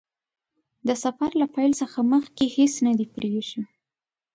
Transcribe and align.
د 0.87 0.89
سفر 1.03 1.31
له 1.41 1.47
پیل 1.55 1.71
څخه 1.81 1.99
مخکې 2.13 2.45
هیڅ 2.55 2.73
نه 2.85 2.93
دي 2.97 3.05
پرې 3.13 3.27
ايښي. 3.37 3.61